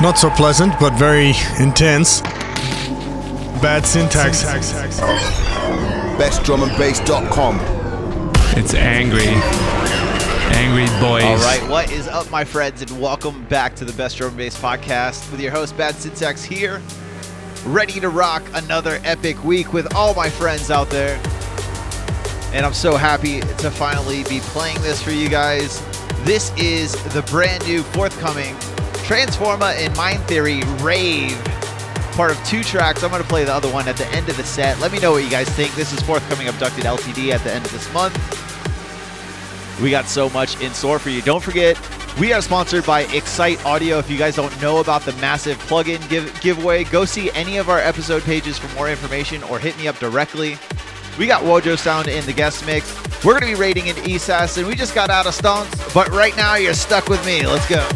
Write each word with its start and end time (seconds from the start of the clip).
Not 0.00 0.16
so 0.16 0.30
pleasant, 0.30 0.78
but 0.78 0.92
very 0.92 1.32
intense. 1.58 2.20
Bad 3.60 3.84
syntax. 3.84 4.44
BestDrumAndBass.com. 6.16 7.58
It's 8.56 8.74
angry. 8.74 9.26
Angry 10.56 10.86
boys. 11.00 11.24
All 11.24 11.36
right, 11.38 11.68
what 11.68 11.90
is 11.90 12.06
up, 12.06 12.30
my 12.30 12.44
friends, 12.44 12.80
and 12.80 13.00
welcome 13.00 13.44
back 13.46 13.74
to 13.74 13.84
the 13.84 13.92
Best 13.94 14.18
Drum 14.18 14.28
and 14.28 14.38
Bass 14.38 14.56
podcast 14.56 15.28
with 15.32 15.40
your 15.40 15.50
host, 15.50 15.76
Bad 15.76 15.96
Syntax, 15.96 16.44
here, 16.44 16.80
ready 17.66 17.98
to 17.98 18.08
rock 18.08 18.44
another 18.54 19.00
epic 19.02 19.42
week 19.42 19.72
with 19.72 19.92
all 19.96 20.14
my 20.14 20.30
friends 20.30 20.70
out 20.70 20.90
there. 20.90 21.20
And 22.52 22.64
I'm 22.64 22.72
so 22.72 22.94
happy 22.94 23.40
to 23.40 23.68
finally 23.68 24.22
be 24.28 24.38
playing 24.42 24.80
this 24.80 25.02
for 25.02 25.10
you 25.10 25.28
guys. 25.28 25.82
This 26.22 26.52
is 26.56 26.92
the 27.14 27.22
brand 27.22 27.66
new 27.66 27.82
forthcoming 27.82 28.54
Transforma 29.08 29.74
and 29.74 29.96
Mind 29.96 30.22
Theory 30.24 30.60
Rave, 30.82 31.42
part 32.12 32.30
of 32.30 32.44
two 32.44 32.62
tracks. 32.62 33.02
I'm 33.02 33.08
going 33.08 33.22
to 33.22 33.28
play 33.28 33.42
the 33.42 33.54
other 33.54 33.72
one 33.72 33.88
at 33.88 33.96
the 33.96 34.06
end 34.08 34.28
of 34.28 34.36
the 34.36 34.44
set. 34.44 34.78
Let 34.80 34.92
me 34.92 35.00
know 35.00 35.12
what 35.12 35.24
you 35.24 35.30
guys 35.30 35.48
think. 35.48 35.74
This 35.74 35.94
is 35.94 36.02
forthcoming 36.02 36.46
Abducted 36.46 36.84
LTD 36.84 37.30
at 37.30 37.42
the 37.42 37.50
end 37.50 37.64
of 37.64 37.72
this 37.72 37.90
month. 37.94 38.14
We 39.80 39.90
got 39.90 40.08
so 40.08 40.28
much 40.28 40.60
in 40.60 40.74
store 40.74 40.98
for 40.98 41.08
you. 41.08 41.22
Don't 41.22 41.42
forget, 41.42 41.80
we 42.20 42.34
are 42.34 42.42
sponsored 42.42 42.84
by 42.84 43.04
Excite 43.04 43.64
Audio. 43.64 43.98
If 43.98 44.10
you 44.10 44.18
guys 44.18 44.36
don't 44.36 44.60
know 44.60 44.80
about 44.80 45.00
the 45.00 45.14
massive 45.14 45.56
plugin 45.60 46.06
give- 46.10 46.38
giveaway, 46.42 46.84
go 46.84 47.06
see 47.06 47.30
any 47.30 47.56
of 47.56 47.70
our 47.70 47.78
episode 47.78 48.22
pages 48.24 48.58
for 48.58 48.68
more 48.76 48.90
information 48.90 49.42
or 49.44 49.58
hit 49.58 49.74
me 49.78 49.88
up 49.88 49.98
directly. 49.98 50.58
We 51.18 51.26
got 51.26 51.44
Wojosound 51.44 52.08
in 52.08 52.26
the 52.26 52.34
guest 52.34 52.66
mix. 52.66 52.94
We're 53.24 53.40
going 53.40 53.50
to 53.50 53.56
be 53.56 53.58
rating 53.58 53.86
in 53.86 53.96
ESAS, 53.96 54.58
and 54.58 54.66
we 54.66 54.74
just 54.74 54.94
got 54.94 55.08
out 55.08 55.26
of 55.26 55.32
stunts, 55.32 55.94
but 55.94 56.10
right 56.10 56.36
now 56.36 56.56
you're 56.56 56.74
stuck 56.74 57.08
with 57.08 57.24
me. 57.24 57.46
Let's 57.46 57.66
go. 57.70 57.88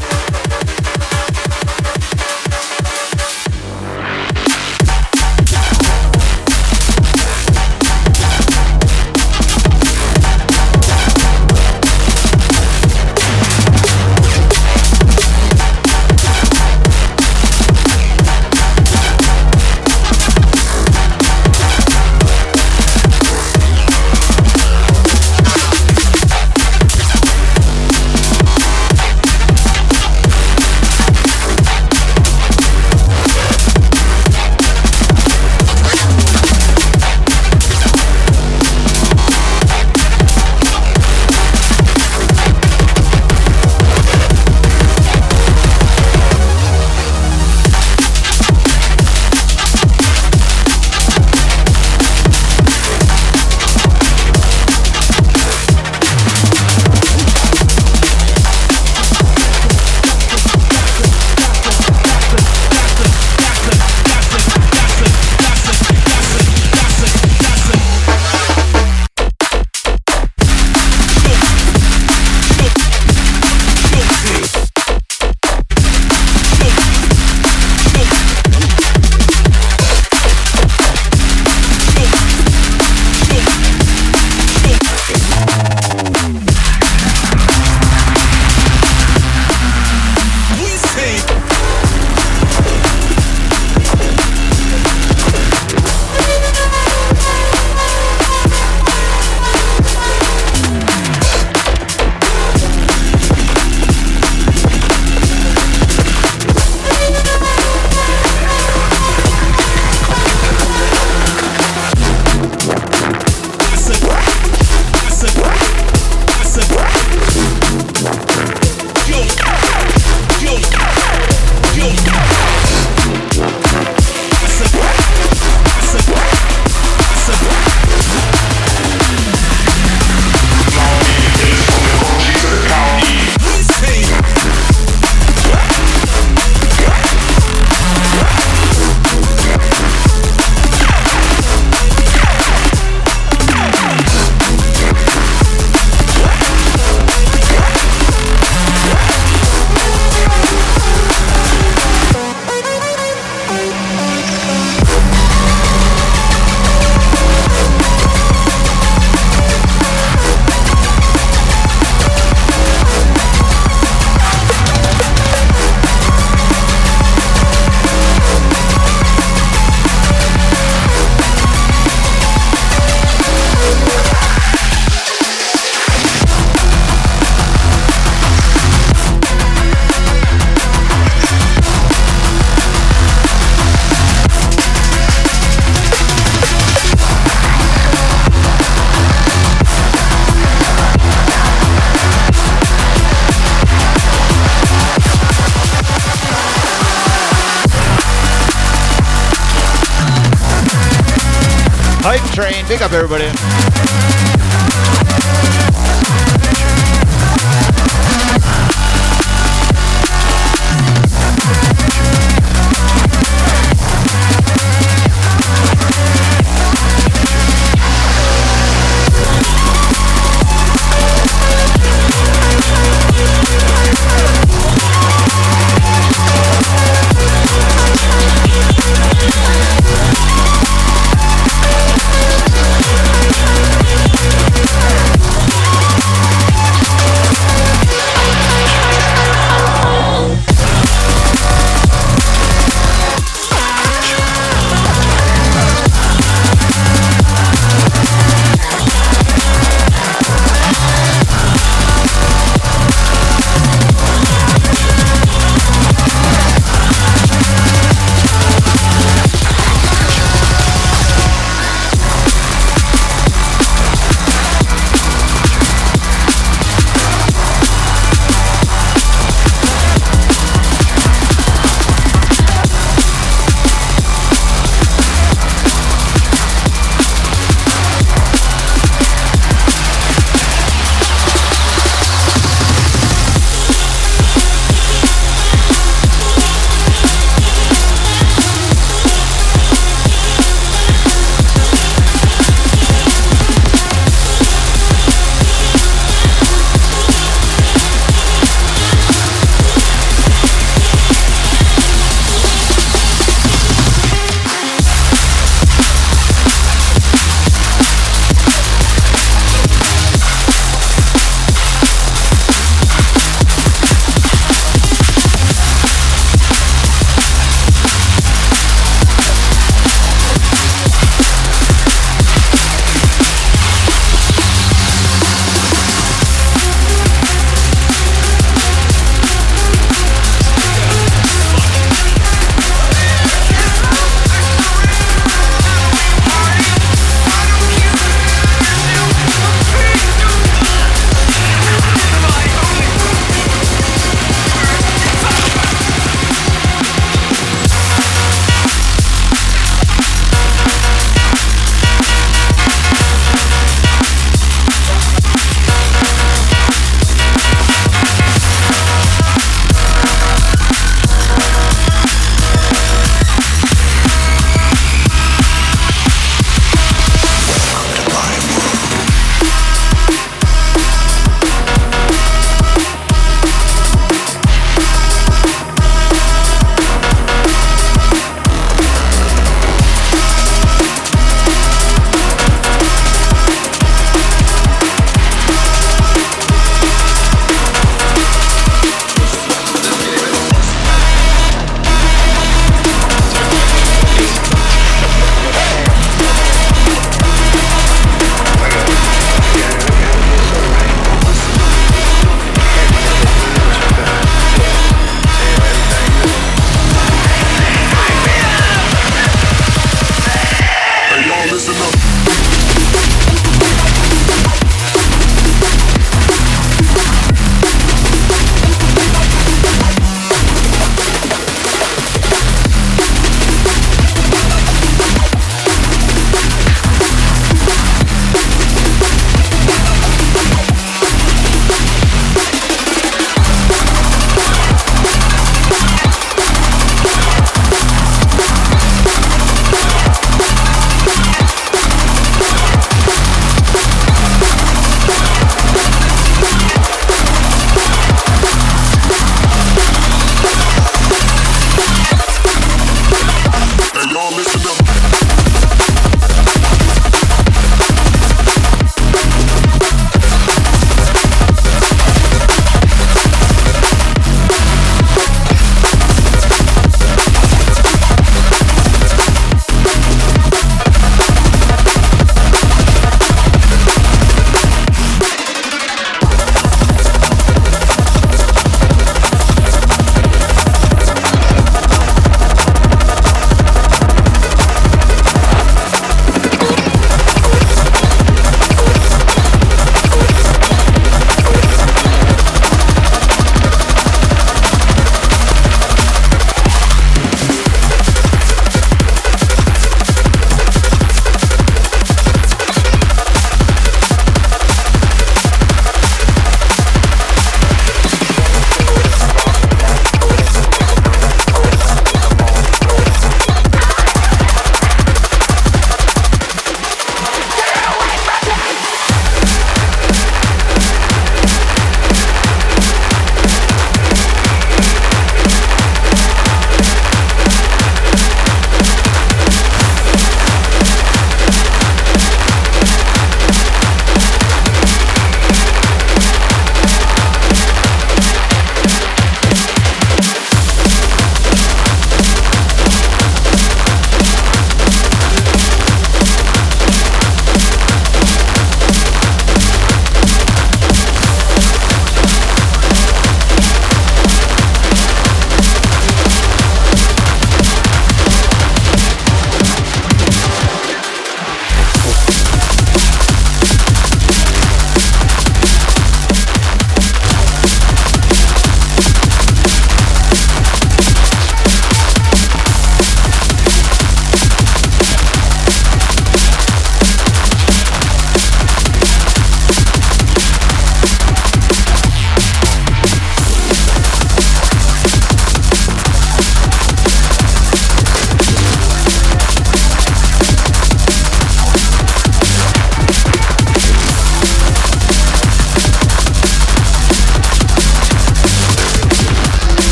Up, 202.82 202.92
everybody. 202.92 203.31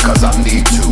cause 0.00 0.24
I 0.24 0.32
need 0.40 0.64
to. 0.78 0.84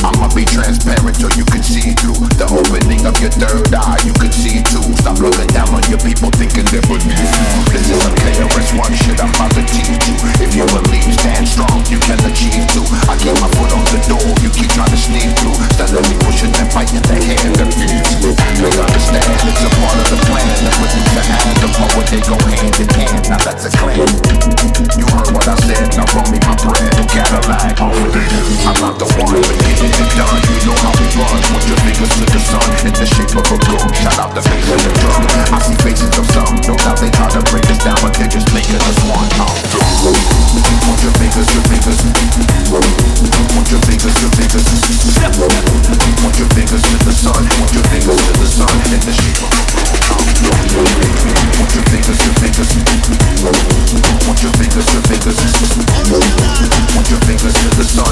I'ma 0.00 0.30
be 0.32 0.44
transparent 0.46 1.16
so 1.18 1.28
you 1.36 1.44
can 1.44 1.62
see 1.62 1.92
through 1.98 2.16
the 2.38 2.46
opening 2.48 3.04
of 3.04 3.18
your 3.20 3.32
third 3.34 3.74
eye, 3.74 3.98
you 4.06 4.14
can 4.14 4.32
see 4.32 4.62
too. 4.62 4.84
Stop 5.02 5.18
looking 5.20 5.50
down 5.52 5.68
on 5.74 5.82
your 5.92 6.00
people 6.00 6.30
thinking 6.38 6.64
they're 6.72 6.84
beneath 6.86 7.18
you. 7.18 7.46
This 7.74 7.86
is 7.90 8.00
a 8.00 8.10
KRS-One 8.14 8.94
shit 8.94 9.18
I'm 9.20 9.32
about 9.36 9.52
to 9.58 9.62
teach 9.68 10.06
you. 10.08 10.16
If 10.40 10.54
you 10.56 10.64
believe, 10.70 11.12
stand 11.18 11.44
strong, 11.44 11.82
you 11.92 11.98
can 12.00 12.16
achieve 12.24 12.64
too. 12.72 12.86
I 13.10 13.18
keep 13.20 13.36
my 13.42 13.50
foot 13.58 13.72
on 13.74 13.84
the 13.92 14.00
door, 14.08 14.28
you 14.40 14.50
keep 14.54 14.70
trying 14.72 14.92
to 14.92 15.00
sneak 15.00 15.28
through. 15.42 15.58
Steadily 15.76 16.16
pushing 16.24 16.52
and 16.56 16.68
biting 16.72 17.04
the 17.04 17.16
hand 17.18 17.52
that 17.60 17.70
feeds 17.74 18.08
you. 18.22 18.32
They 18.32 18.70
understand 18.72 19.28
it's 19.44 19.62
a 19.66 19.70
part 19.76 19.96
of 19.98 20.06
the 20.08 20.18
plan. 20.30 20.46
And 20.62 20.76
with 20.80 20.92
me 20.94 21.02
to 21.04 21.22
add 21.26 21.56
the 21.60 21.68
power, 21.74 22.02
they 22.08 22.22
go 22.24 22.36
hand 22.38 22.76
in 22.80 22.88
hand. 22.96 23.22
Now 23.28 23.40
that's 23.44 23.68
a 23.68 23.70
claim 23.76 24.06
You 24.96 25.06
heard 25.12 25.30
what 25.34 25.46
I 25.48 25.56
said, 25.66 25.84
now 25.98 26.06
roll 26.16 26.28
me 26.32 26.38
my 26.46 26.54
bread. 26.64 26.94
Cadillac, 27.12 27.76
over 27.82 28.08
the 28.08 28.21
I'm 28.62 28.78
not 28.78 28.94
the 28.98 29.06
one, 29.18 29.34
but 29.34 29.56
getting 29.66 29.90
it 29.90 30.10
done. 30.14 30.38
You 30.46 30.70
know 30.70 30.76
how 30.78 30.94
we 30.94 31.06
run. 31.18 31.38
Put 31.50 31.66
your 31.66 31.78
fingers 31.82 32.12
to 32.14 32.24
the 32.30 32.40
sun 32.46 32.68
in 32.86 32.94
the 32.94 33.06
shape 33.06 33.34
of 33.34 33.42
a 33.50 33.58
gun. 33.58 33.82
Shout 33.98 34.18
out 34.22 34.30
the 34.34 34.42
face 34.46 34.68
of 34.70 34.78
the 34.78 34.92
drum. 35.02 35.22
I 35.50 35.58
see 35.58 35.74
faces 35.82 36.14
of 36.14 36.26
some, 36.30 36.54
no 36.70 36.78
doubt 36.78 37.02
they 37.02 37.10
try 37.10 37.26
to 37.34 37.42
break 37.50 37.66
us 37.66 37.82
down, 37.82 37.98
but 37.98 38.14
they're 38.14 38.30
just 38.30 38.46
making 38.54 38.78
us 38.78 38.98
one. 39.10 39.26
Put 40.86 40.98
your 41.02 41.14
fingers, 41.18 41.48
your 41.50 41.64
fingers. 41.66 41.98
Put 42.70 43.66
your 43.70 43.82
fingers, 43.90 44.14
your 44.22 44.30
fingers. 44.38 44.66
Want 46.22 46.38
your 46.38 46.50
fingers 46.54 46.82
to 46.86 46.96
the 47.02 47.12
sun. 47.12 47.42
Want 47.58 47.72
your 47.74 47.86
fingers 47.90 48.18
to 48.22 48.32
the 48.38 48.46
sun 48.46 48.70
in 48.94 49.02
the 49.02 49.12
shape 49.18 49.42
of 49.42 49.50
a 49.50 49.66
gun. 49.66 50.22
Put 51.58 51.70
your 51.74 51.84
fingers, 51.90 52.18
your 52.22 52.34
fingers. 52.38 52.70
Put 54.22 54.38
your 54.42 54.54
fingers, 54.54 54.86
your 54.94 55.02
fingers. 55.10 55.34
Put 56.94 57.06
your 57.10 57.20
fingers 57.26 57.54
to 57.58 57.68
the 57.74 57.84
sun. 57.84 58.11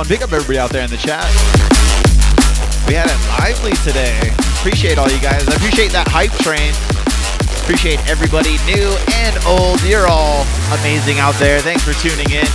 one. 0.00 0.08
Big 0.08 0.22
up 0.22 0.32
everybody 0.32 0.58
out 0.58 0.70
there 0.70 0.82
in 0.82 0.88
the 0.88 0.96
chat. 0.96 1.28
We 2.88 2.96
had 2.96 3.04
it 3.04 3.20
lively 3.36 3.76
today. 3.84 4.16
Appreciate 4.56 4.96
all 4.96 5.08
you 5.10 5.20
guys. 5.20 5.44
I 5.44 5.54
appreciate 5.60 5.92
that 5.92 6.08
hype 6.08 6.32
train. 6.40 6.72
Appreciate 7.60 8.00
everybody 8.08 8.56
new 8.64 8.88
and 9.20 9.36
old. 9.44 9.76
You're 9.84 10.08
all 10.08 10.48
amazing 10.80 11.20
out 11.20 11.36
there. 11.36 11.60
Thanks 11.60 11.84
for 11.84 11.92
tuning 12.00 12.32
in. 12.32 12.48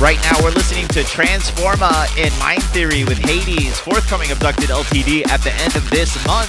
Right 0.00 0.16
now, 0.24 0.40
we're 0.40 0.56
listening 0.56 0.88
to 0.96 1.04
Transforma 1.04 2.08
in 2.16 2.32
Mind 2.40 2.64
Theory 2.72 3.04
with 3.04 3.20
Hades, 3.20 3.76
forthcoming 3.78 4.32
Abducted 4.32 4.72
LTD 4.72 5.28
at 5.28 5.44
the 5.44 5.52
end 5.60 5.76
of 5.76 5.84
this 5.90 6.16
month. 6.24 6.48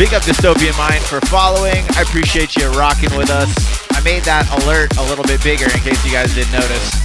Big 0.00 0.16
up 0.16 0.24
Dystopian 0.24 0.76
Mind 0.80 1.04
for 1.04 1.20
following. 1.28 1.84
I 2.00 2.00
appreciate 2.00 2.56
you 2.56 2.70
rocking 2.72 3.12
with 3.12 3.28
us. 3.28 3.77
Made 4.08 4.24
that 4.24 4.48
alert 4.64 4.96
a 4.96 5.04
little 5.04 5.20
bit 5.28 5.36
bigger 5.44 5.68
in 5.68 5.84
case 5.84 6.00
you 6.00 6.08
guys 6.08 6.32
didn't 6.32 6.56
notice. 6.56 6.96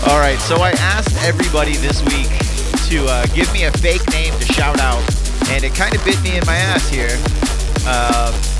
All 0.08 0.16
right, 0.16 0.40
so 0.40 0.64
I 0.64 0.72
asked 0.80 1.12
everybody 1.28 1.76
this 1.76 2.00
week 2.08 2.32
to 2.88 3.04
uh, 3.04 3.28
give 3.36 3.52
me 3.52 3.68
a 3.68 3.72
fake 3.84 4.00
name 4.16 4.32
to 4.40 4.48
shout 4.48 4.80
out, 4.80 5.04
and 5.52 5.60
it 5.60 5.76
kind 5.76 5.92
of 5.92 6.00
bit 6.08 6.16
me 6.24 6.40
in 6.40 6.42
my 6.48 6.56
ass 6.56 6.88
here 6.88 7.12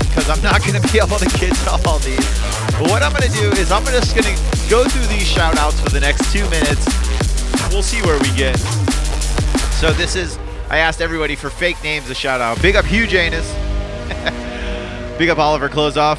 because 0.05 0.29
I'm 0.29 0.37
not 0.45 0.61
going 0.61 0.77
to 0.77 0.85
be 0.93 1.01
able 1.01 1.17
to 1.17 1.25
get 1.41 1.49
to 1.65 1.73
all 1.89 1.97
these. 1.97 2.21
But 2.77 2.93
what 2.93 3.01
I'm 3.01 3.09
going 3.09 3.25
to 3.25 3.33
do 3.33 3.49
is 3.57 3.73
I'm 3.73 3.81
just 3.89 4.13
going 4.13 4.29
to 4.29 4.37
go 4.69 4.85
through 4.85 5.09
these 5.09 5.25
shout 5.25 5.57
outs 5.57 5.81
for 5.81 5.89
the 5.89 5.99
next 5.99 6.29
two 6.29 6.45
minutes. 6.53 6.85
We'll 7.73 7.81
see 7.81 8.05
where 8.05 8.21
we 8.21 8.29
get. 8.37 8.61
So 9.81 9.89
this 9.97 10.13
is 10.13 10.37
I 10.69 10.77
asked 10.77 11.01
everybody 11.01 11.33
for 11.33 11.49
fake 11.49 11.81
names 11.81 12.05
to 12.05 12.13
shout 12.13 12.37
out. 12.37 12.61
Big 12.61 12.77
up 12.77 12.85
Hugh 12.85 13.09
Janus. 13.09 13.49
Big 15.19 15.29
up 15.29 15.37
Oliver 15.37 15.69
Closeoff. 15.69 16.17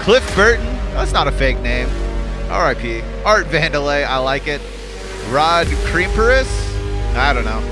Cliff 0.00 0.34
Burton. 0.34 0.66
That's 0.92 1.12
not 1.12 1.28
a 1.28 1.32
fake 1.32 1.60
name. 1.60 1.88
R.I.P. 2.50 3.00
Art 3.24 3.46
Vandalay. 3.46 4.04
I 4.04 4.18
like 4.18 4.48
it. 4.48 4.60
Rod 5.30 5.66
Creamperis. 5.88 6.46
I 7.14 7.32
don't 7.32 7.44
know. 7.44 7.62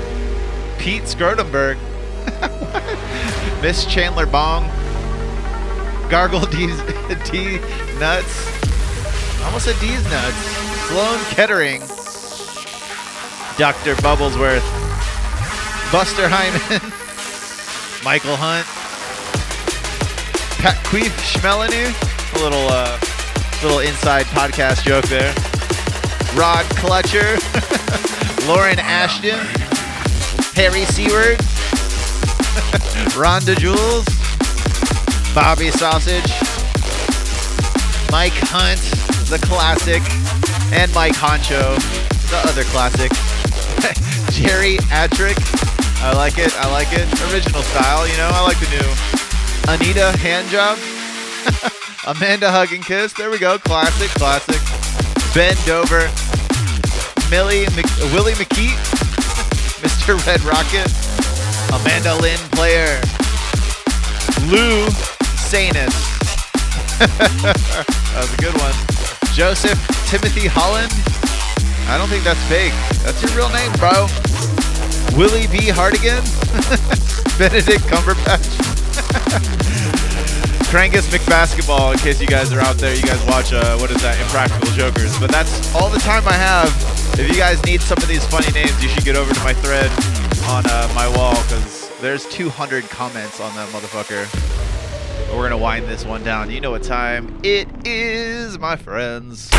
Pete 0.79 1.03
Scrotumberg. 1.03 1.77
Miss 3.61 3.85
Chandler 3.85 4.25
Bong. 4.25 4.67
Gargle 6.09 6.45
D's, 6.45 6.81
D 7.29 7.59
Nuts. 7.99 9.43
Almost 9.43 9.65
said 9.65 9.79
D's 9.79 10.03
Nuts. 10.09 10.37
Sloan 10.87 11.19
Kettering. 11.25 11.81
Dr. 13.57 13.95
Bubblesworth. 14.01 14.63
Buster 15.91 16.27
Hyman, 16.27 16.81
Michael 18.03 18.35
Hunt, 18.35 18.65
Pat 20.63 20.77
Queef 20.85 21.11
Schmelenu, 21.19 21.91
a 21.91 22.39
little 22.41 22.67
uh, 22.71 22.97
little 23.61 23.79
inside 23.79 24.25
podcast 24.27 24.85
joke 24.85 25.03
there. 25.09 25.33
Rod 26.39 26.63
Clutcher, 26.79 27.35
Lauren 28.47 28.79
Ashton, 28.79 29.43
Harry 30.55 30.85
Seward, 30.85 31.37
Rhonda 33.11 33.57
Jules, 33.59 34.07
Bobby 35.35 35.69
Sausage, 35.69 36.31
Mike 38.09 38.31
Hunt, 38.47 38.79
the 39.27 39.45
classic, 39.45 40.01
and 40.71 40.89
Mike 40.95 41.15
Honcho, 41.15 41.75
the 42.31 42.39
other 42.47 42.63
classic. 42.71 43.11
Jerry 44.31 44.77
Atrick, 44.91 45.35
I 45.99 46.13
like 46.15 46.37
it. 46.37 46.55
I 46.55 46.71
like 46.71 46.87
it. 46.93 47.03
Original 47.33 47.63
style, 47.63 48.07
you 48.07 48.15
know. 48.15 48.29
I 48.31 48.41
like 48.47 48.57
the 48.61 48.69
new 48.69 49.22
Anita 49.67 50.11
Handjob. 50.19 50.77
Amanda 52.07 52.51
Hug 52.51 52.71
and 52.73 52.83
Kiss. 52.85 53.13
There 53.13 53.29
we 53.29 53.39
go. 53.39 53.57
Classic, 53.57 54.09
classic. 54.11 54.61
Ben 55.33 55.55
Dover. 55.65 56.09
Millie 57.31 57.65
Mc- 57.75 58.13
Willie 58.13 58.33
McKeet. 58.33 58.75
Mr. 59.83 60.19
Red 60.27 60.41
Rocket. 60.43 60.87
Amanda 61.73 62.15
Lynn 62.21 62.39
Player. 62.51 62.99
Lou 64.51 64.85
Sanus. 65.39 65.95
that 66.99 68.15
was 68.15 68.33
a 68.33 68.37
good 68.37 68.53
one. 68.59 68.75
Joseph 69.33 69.79
Timothy 70.07 70.47
Holland. 70.47 70.91
I 71.89 71.97
don't 71.97 72.07
think 72.07 72.23
that's 72.23 72.41
fake. 72.47 72.73
That's 73.03 73.21
your 73.23 73.31
real 73.35 73.49
name, 73.49 73.71
bro. 73.79 74.07
Willie 75.17 75.47
B. 75.47 75.69
Hardigan, 75.69 76.23
Benedict 77.37 77.83
Cumberbatch, 77.85 78.49
Krangus 80.73 81.07
McBasketball. 81.13 81.93
In 81.93 81.99
case 81.99 82.19
you 82.19 82.25
guys 82.25 82.51
are 82.51 82.59
out 82.59 82.77
there, 82.77 82.95
you 82.95 83.03
guys 83.03 83.23
watch 83.27 83.53
uh, 83.53 83.77
what 83.77 83.91
is 83.91 84.01
that, 84.01 84.19
Impractical 84.19 84.67
Jokers. 84.75 85.17
But 85.19 85.31
that's 85.31 85.73
all 85.75 85.87
the 85.89 85.99
time 85.99 86.27
I 86.27 86.33
have. 86.33 86.69
If 87.19 87.29
you 87.29 87.37
guys 87.37 87.63
need 87.63 87.79
some 87.81 87.99
of 87.99 88.07
these 88.07 88.25
funny 88.25 88.51
names, 88.53 88.81
you 88.81 88.89
should 88.89 89.05
get 89.05 89.15
over 89.15 89.31
to 89.31 89.39
my 89.43 89.53
thread 89.53 89.91
on 90.49 90.65
uh, 90.65 90.91
my 90.95 91.07
wall 91.15 91.35
because 91.43 91.91
there's 92.01 92.25
200 92.29 92.85
comments 92.85 93.39
on 93.39 93.53
that 93.55 93.69
motherfucker. 93.69 94.25
But 95.27 95.37
we're 95.37 95.47
gonna 95.47 95.61
wind 95.61 95.85
this 95.85 96.05
one 96.05 96.23
down. 96.23 96.49
You 96.49 96.59
know 96.59 96.71
what 96.71 96.81
time 96.81 97.39
it 97.43 97.67
is, 97.85 98.57
my 98.57 98.75
friends. 98.75 99.49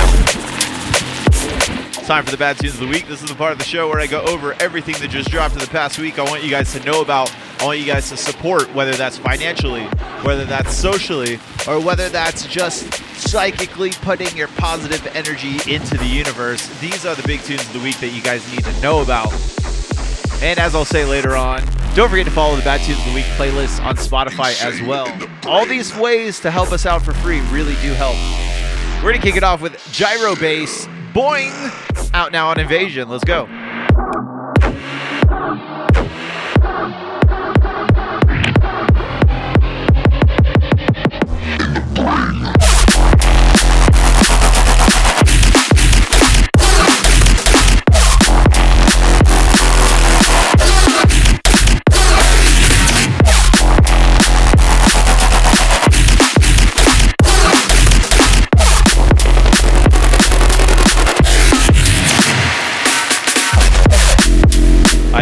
Time 2.03 2.25
for 2.25 2.33
the 2.33 2.37
bad 2.37 2.59
tunes 2.59 2.75
of 2.75 2.81
the 2.81 2.89
week. 2.89 3.07
This 3.07 3.23
is 3.23 3.29
the 3.29 3.37
part 3.37 3.53
of 3.53 3.59
the 3.59 3.65
show 3.65 3.89
where 3.89 4.01
I 4.01 4.09
go 4.09 4.21
over 4.23 4.55
everything 4.61 4.97
that 5.01 5.11
just 5.11 5.31
dropped 5.31 5.55
in 5.55 5.61
the 5.61 5.69
past 5.69 5.99
week. 5.99 6.19
I 6.19 6.23
want 6.25 6.43
you 6.43 6.51
guys 6.51 6.73
to 6.73 6.81
know 6.85 7.01
about. 7.01 7.33
I 7.61 7.65
want 7.67 7.79
you 7.79 7.87
guys 7.87 8.11
to 8.11 8.17
support, 8.17 8.73
whether 8.75 8.93
that's 8.93 9.17
financially, 9.17 9.85
whether 10.23 10.45
that's 10.45 10.75
socially, 10.75 11.39
or 11.67 11.81
whether 11.81 12.09
that's 12.09 12.47
just 12.47 12.93
psychically 13.17 13.91
putting 14.03 14.37
your 14.37 14.49
positive 14.49 15.07
energy 15.17 15.57
into 15.73 15.97
the 15.97 16.07
universe. 16.07 16.67
These 16.81 17.07
are 17.07 17.15
the 17.15 17.27
big 17.27 17.41
tunes 17.43 17.63
of 17.63 17.73
the 17.73 17.81
week 17.81 17.99
that 18.01 18.09
you 18.09 18.21
guys 18.21 18.51
need 18.53 18.65
to 18.65 18.81
know 18.81 19.01
about. 19.03 19.33
And 20.43 20.59
as 20.59 20.75
I'll 20.75 20.85
say 20.85 21.05
later 21.05 21.37
on, 21.37 21.65
don't 21.95 22.11
forget 22.11 22.27
to 22.27 22.33
follow 22.33 22.57
the 22.57 22.63
Bad 22.63 22.81
Tunes 22.83 22.99
of 22.99 23.07
the 23.07 23.15
Week 23.15 23.25
playlist 23.37 23.83
on 23.85 23.97
Spotify 23.97 24.61
as 24.63 24.83
well. 24.83 25.07
All 25.47 25.65
these 25.65 25.97
ways 25.97 26.41
to 26.41 26.51
help 26.51 26.73
us 26.73 26.87
out 26.87 27.03
for 27.03 27.15
free 27.15 27.41
really 27.53 27.77
do 27.77 27.93
help. 27.95 28.17
We're 28.97 29.13
going 29.13 29.23
to 29.23 29.27
kick 29.27 29.37
it 29.37 29.45
off 29.45 29.61
with 29.61 29.81
Gyro 29.93 30.35
Bass 30.35 30.87
Boing! 31.13 31.53
Out 32.13 32.33
now 32.33 32.49
on 32.49 32.59
Invasion. 32.59 33.09
Let's 33.09 33.25
go. 33.25 33.47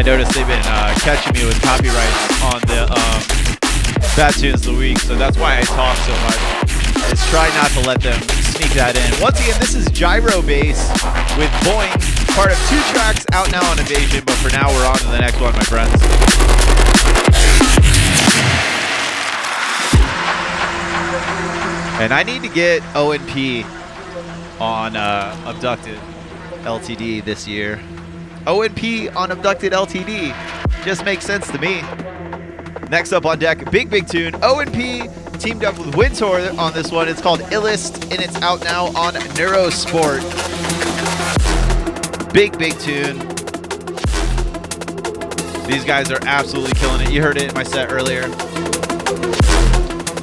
I 0.02 0.04
noticed 0.04 0.34
they've 0.34 0.44
been 0.44 0.58
uh, 0.66 0.92
catching 0.98 1.32
me 1.32 1.46
with 1.46 1.62
copyrights 1.62 2.42
on 2.42 2.58
the 2.66 2.90
um, 2.90 3.22
Bad 4.18 4.34
Tunes 4.34 4.66
of 4.66 4.74
the 4.74 4.76
Week, 4.76 4.98
so 4.98 5.14
that's 5.14 5.38
why 5.38 5.58
I 5.58 5.62
talk 5.62 5.96
so 6.02 6.10
much. 6.26 7.14
Is 7.14 7.24
try 7.30 7.46
not 7.54 7.70
to 7.78 7.86
let 7.86 8.00
them 8.02 8.20
sneak 8.50 8.74
that 8.74 8.98
in. 8.98 9.22
Once 9.22 9.38
again, 9.38 9.54
this 9.60 9.76
is 9.76 9.86
Gyro 9.94 10.42
Bass 10.42 10.90
with 11.38 11.54
Boing, 11.62 11.94
part 12.34 12.50
of 12.50 12.58
two 12.66 12.82
tracks 12.90 13.24
out 13.30 13.46
now 13.52 13.62
on 13.70 13.78
Invasion, 13.78 14.24
but 14.26 14.34
for 14.42 14.50
now 14.50 14.74
we're 14.74 14.90
on 14.90 14.98
to 14.98 15.06
the 15.06 15.22
next 15.22 15.38
one, 15.38 15.54
my 15.54 15.62
friends. 15.70 15.94
And 22.02 22.12
I 22.12 22.24
need 22.24 22.42
to 22.42 22.50
get 22.50 22.82
ONP 22.98 23.62
on 24.60 24.96
uh, 24.96 25.36
Abducted 25.46 26.00
LTD 26.66 27.24
this 27.24 27.46
year. 27.46 27.78
ONP 28.44 29.14
on 29.14 29.30
Abducted 29.30 29.72
LTD 29.72 30.34
just 30.84 31.04
makes 31.04 31.24
sense 31.24 31.48
to 31.50 31.58
me. 31.58 31.80
Next 32.90 33.12
up 33.12 33.24
on 33.24 33.38
deck, 33.38 33.70
big, 33.70 33.88
big 33.88 34.08
tune. 34.08 34.32
ONP 34.34 35.40
teamed 35.40 35.64
up 35.64 35.78
with 35.78 35.94
Winter 35.94 36.52
on 36.58 36.72
this 36.72 36.90
one. 36.90 37.08
It's 37.08 37.20
called 37.20 37.40
Illest, 37.40 38.02
and 38.12 38.20
it's 38.20 38.40
out 38.42 38.62
now 38.64 38.86
on 38.86 39.14
Neurosport. 39.34 40.22
Big, 42.32 42.58
big 42.58 42.76
tune. 42.80 43.18
These 45.68 45.84
guys 45.84 46.10
are 46.10 46.20
absolutely 46.26 46.74
killing 46.74 47.02
it. 47.02 47.12
You 47.12 47.22
heard 47.22 47.36
it 47.36 47.48
in 47.48 47.54
my 47.54 47.62
set 47.62 47.92
earlier. 47.92 48.22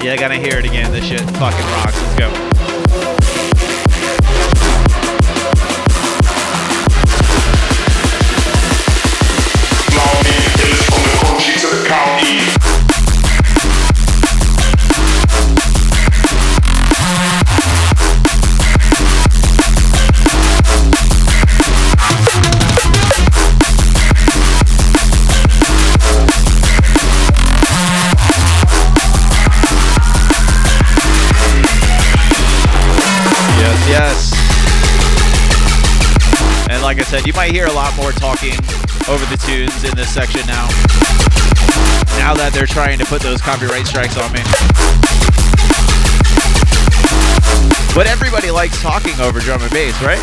Yeah, 0.03 0.13
I 0.13 0.17
gotta 0.20 0.36
hear 0.36 0.57
it 0.57 0.65
again. 0.65 0.91
This 0.91 1.05
shit 1.05 1.22
fucking 1.22 1.65
rocks. 1.65 2.01
Let's 2.01 2.20
go. 2.20 2.49
Said, 37.20 37.28
you 37.28 37.34
might 37.34 37.51
hear 37.51 37.65
a 37.65 37.74
lot 37.74 37.95
more 37.97 38.11
talking 38.11 38.53
over 39.09 39.26
the 39.28 39.39
tunes 39.43 39.84
in 39.84 39.95
this 39.95 40.09
section 40.09 40.45
now. 40.47 40.67
Now 42.15 42.34
that 42.36 42.51
they're 42.53 42.70
trying 42.70 42.99
to 42.99 43.05
put 43.05 43.22
those 43.22 43.41
copyright 43.41 43.88
strikes 43.88 44.15
on 44.15 44.32
me. 44.32 44.39
But 47.95 48.07
everybody 48.07 48.51
likes 48.51 48.80
talking 48.82 49.15
over 49.20 49.39
drum 49.39 49.61
and 49.61 49.72
bass, 49.72 49.95
right? 49.99 50.22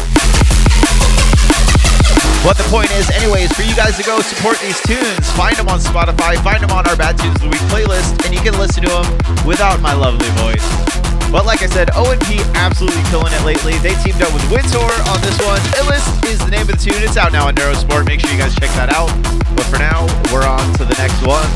But 2.44 2.57
the 2.57 2.66
point 2.70 2.88
is, 2.97 3.11
anyways, 3.11 3.53
for 3.53 3.62
you 3.62 3.74
guys 3.74 3.97
to 3.99 4.05
go 4.05 4.20
support 4.20 4.57
these 4.61 4.80
tunes, 4.86 5.26
find 5.32 5.57
them 5.57 5.68
on 5.68 5.80
Spotify, 5.80 6.38
find 6.40 6.62
them 6.62 6.70
on 6.70 6.86
our 6.86 6.97
Bad 6.97 7.18
Tunes 7.18 7.36
of 7.42 7.42
the 7.42 7.53
Week 7.53 7.66
playlist, 7.68 8.24
and 8.24 8.32
you 8.32 8.40
can 8.40 8.57
listen 8.57 8.84
to 8.84 8.90
them 8.90 9.07
without 9.44 9.80
my 9.82 9.92
lovely 9.92 10.30
voice. 10.38 11.06
But 11.31 11.45
like 11.45 11.62
I 11.62 11.66
said, 11.66 11.91
O&P 11.95 12.39
absolutely 12.55 13.03
killing 13.11 13.33
it 13.33 13.45
lately. 13.45 13.74
They 13.79 13.95
teamed 14.03 14.22
up 14.22 14.33
with 14.33 14.49
Winter 14.51 14.79
on 14.79 15.20
this 15.20 15.39
one. 15.43 15.61
Illest 15.83 16.24
is 16.27 16.39
the 16.39 16.51
name 16.51 16.62
of 16.62 16.68
the 16.68 16.77
tune. 16.77 17.03
It's 17.03 17.16
out 17.16 17.33
now 17.33 17.49
on 17.49 17.55
Neurosport. 17.55 18.07
Make 18.07 18.20
sure 18.20 18.31
you 18.31 18.39
guys 18.39 18.55
check 18.55 18.70
that 18.79 18.91
out. 18.93 19.11
But 19.57 19.66
for 19.66 19.79
now, 19.79 20.07
we're 20.33 20.47
on 20.47 20.72
to 20.74 20.85
the 20.85 20.95
next 20.95 21.20
one. 21.27 21.47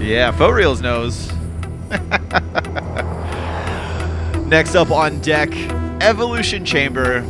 Yeah, 0.00 0.30
Faux 0.30 0.54
Reels 0.54 0.80
knows. 0.80 1.32
Next 4.46 4.76
up 4.76 4.92
on 4.92 5.18
deck, 5.20 5.50
Evolution 6.00 6.64
Chamber 6.64 7.24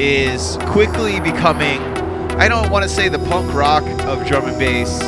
is 0.00 0.56
quickly 0.62 1.20
becoming, 1.20 1.80
I 2.36 2.48
don't 2.48 2.68
want 2.70 2.82
to 2.82 2.88
say 2.88 3.08
the 3.08 3.20
punk 3.20 3.54
rock 3.54 3.84
of 4.06 4.26
drum 4.26 4.46
and 4.46 4.58
bass 4.58 5.00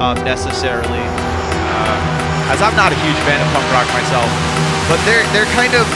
um, 0.00 0.16
necessarily, 0.24 0.98
uh, 0.98 2.50
as 2.50 2.60
I'm 2.62 2.74
not 2.74 2.92
a 2.92 2.96
huge 2.96 3.20
fan 3.28 3.40
of 3.46 3.52
punk 3.52 3.66
rock 3.72 3.86
myself, 3.92 4.28
but 4.88 4.98
they're, 5.04 5.26
they're 5.32 5.52
kind 5.54 5.74
of 5.74 5.86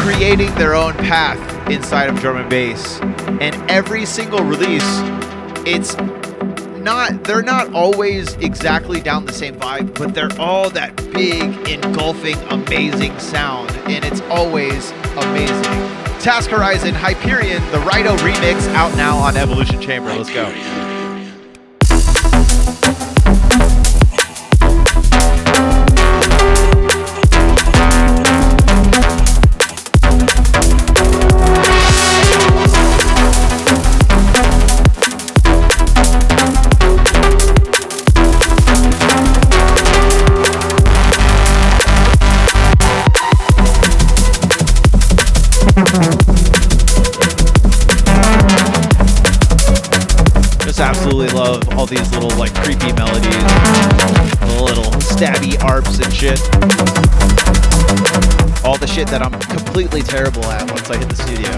creating 0.00 0.54
their 0.54 0.74
own 0.74 0.94
path 0.94 1.38
inside 1.70 2.08
of 2.08 2.18
drum 2.18 2.38
and 2.38 2.48
bass. 2.48 3.00
And 3.40 3.54
every 3.70 4.06
single 4.06 4.40
release, 4.40 5.00
it's 5.66 5.96
not 6.80 7.24
they're 7.24 7.42
not 7.42 7.72
always 7.74 8.34
exactly 8.36 9.00
down 9.00 9.26
the 9.26 9.32
same 9.32 9.54
vibe, 9.54 9.96
but 9.98 10.14
they're 10.14 10.30
all 10.38 10.70
that 10.70 10.96
big, 11.12 11.42
engulfing, 11.68 12.36
amazing 12.48 13.18
sound, 13.18 13.70
and 13.86 14.04
it's 14.04 14.22
always 14.22 14.90
amazing. 15.16 15.90
Task 16.20 16.50
Horizon 16.50 16.94
Hyperion, 16.94 17.62
the 17.70 17.78
Rido 17.78 18.16
remix, 18.18 18.66
out 18.74 18.94
now 18.96 19.18
on 19.18 19.36
Evolution 19.36 19.80
Chamber. 19.80 20.12
Let's 20.12 20.32
go. 20.32 20.99
Shit 59.00 59.08
that 59.08 59.22
I'm 59.22 59.32
completely 59.32 60.02
terrible 60.02 60.44
at 60.44 60.70
once 60.70 60.90
I 60.90 60.98
hit 60.98 61.08
the 61.08 61.16
studio. 61.16 61.48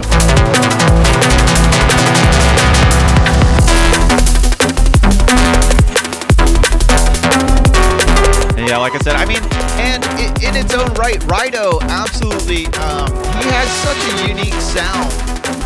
Yeah, 8.64 8.76
like 8.76 8.94
I 8.94 8.98
said, 8.98 9.16
I 9.16 9.24
mean, 9.26 9.42
and 9.82 10.04
in 10.40 10.54
its 10.54 10.72
own 10.72 10.94
right, 10.94 11.18
Rido 11.22 11.82
absolutely, 11.90 12.66
um, 12.78 13.10
he 13.42 13.50
has 13.50 13.68
such 13.82 13.98
a 14.12 14.28
unique 14.28 14.54
sound 14.62 15.10